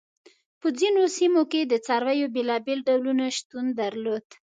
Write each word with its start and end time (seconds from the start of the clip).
په 0.61 0.67
ځینو 0.79 1.03
سیمو 1.17 1.41
کې 1.51 1.61
د 1.65 1.73
څارویو 1.85 2.33
بېلابېل 2.35 2.79
ډولونه 2.89 3.25
شتون 3.37 3.65
درلود. 3.81 4.25